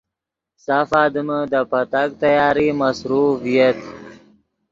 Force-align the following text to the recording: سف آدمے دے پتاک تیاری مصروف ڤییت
سف 0.65 0.89
آدمے 1.03 1.39
دے 1.51 1.61
پتاک 1.71 2.09
تیاری 2.21 2.67
مصروف 2.79 3.29
ڤییت 3.43 3.79